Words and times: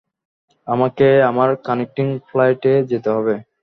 আমাকে 0.67 1.07
আমার 1.29 1.49
কানেক্টিং 1.65 2.07
ফ্লাইটে 2.27 2.73
যেতে 2.91 3.09
হবে। 3.15 3.35